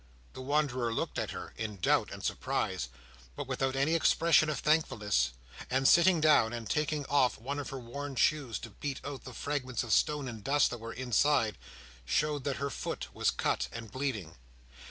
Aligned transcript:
The 0.33 0.41
wanderer 0.41 0.91
looked 0.91 1.19
at 1.19 1.29
her, 1.29 1.53
in 1.57 1.77
doubt 1.77 2.09
and 2.11 2.23
surprise, 2.23 2.89
but 3.35 3.45
without 3.45 3.75
any 3.75 3.93
expression 3.93 4.49
of 4.49 4.57
thankfulness; 4.57 5.33
and 5.69 5.87
sitting 5.87 6.19
down, 6.19 6.53
and 6.53 6.67
taking 6.67 7.05
off 7.05 7.37
one 7.37 7.59
of 7.59 7.69
her 7.69 7.77
worn 7.77 8.15
shoes 8.15 8.57
to 8.61 8.71
beat 8.71 8.99
out 9.05 9.25
the 9.25 9.33
fragments 9.35 9.83
of 9.83 9.93
stone 9.93 10.27
and 10.27 10.43
dust 10.43 10.71
that 10.71 10.79
were 10.79 10.91
inside, 10.91 11.55
showed 12.03 12.45
that 12.45 12.55
her 12.55 12.71
foot 12.71 13.13
was 13.13 13.29
cut 13.29 13.67
and 13.71 13.91
bleeding. 13.91 14.37